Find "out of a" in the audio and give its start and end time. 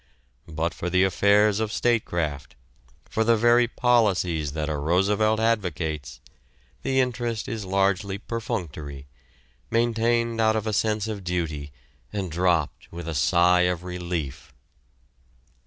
10.41-10.73